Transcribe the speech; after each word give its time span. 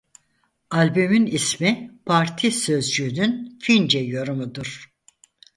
Albümün 0.69 1.25
ismi 1.25 1.91
"parti" 2.05 2.51
sözcüğünün 2.51 3.57
Fince 3.61 3.99
yorumudur. 3.99 4.91